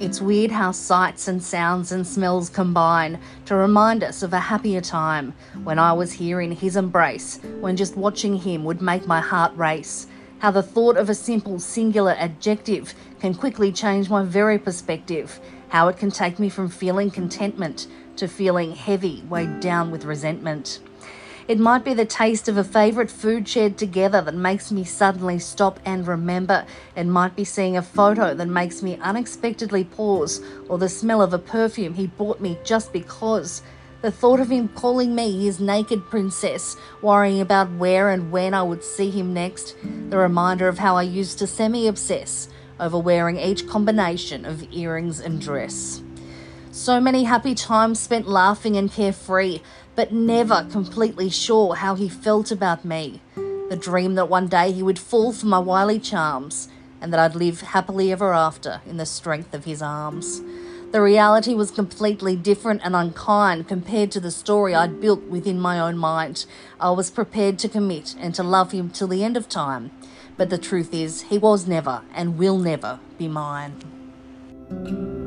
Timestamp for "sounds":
1.42-1.92